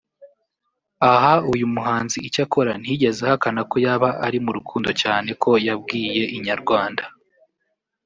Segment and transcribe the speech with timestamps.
[1.11, 7.03] Aha uyu muhanzi icyakora ntiyigeze ahakana ko yaba ari mu rukundo cyane ko yabwiye Inyarwanda